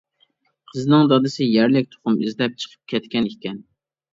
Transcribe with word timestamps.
قىزنىڭ 0.71 1.03
دادىسى 1.11 1.47
يەرلىك 1.49 1.91
تۇخۇم 1.91 2.17
ئىزدەپ 2.25 2.59
چىقىپ 2.65 2.93
كەتكەن 2.95 3.33
ئىكەن. 3.35 3.63